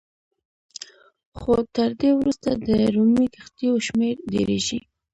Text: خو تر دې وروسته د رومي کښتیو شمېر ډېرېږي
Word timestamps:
خو 1.37 1.53
تر 1.75 1.89
دې 1.99 2.09
وروسته 2.19 2.49
د 2.67 2.69
رومي 2.95 3.27
کښتیو 3.35 3.75
شمېر 3.87 4.15
ډېرېږي 4.31 4.79